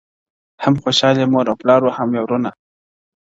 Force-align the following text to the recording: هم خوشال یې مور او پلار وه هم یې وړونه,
هم 0.63 0.73
خوشال 0.83 1.15
یې 1.21 1.25
مور 1.33 1.45
او 1.51 1.59
پلار 1.61 1.81
وه 1.83 1.93
هم 1.97 2.09
یې 2.15 2.21
وړونه, 2.23 2.49